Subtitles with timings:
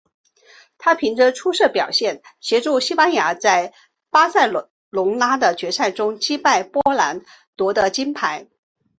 [0.79, 3.71] 他凭着出色表现协助西班牙在
[4.09, 4.47] 巴塞
[4.89, 7.23] 隆拿的决赛中击败波兰
[7.55, 8.47] 夺得金牌。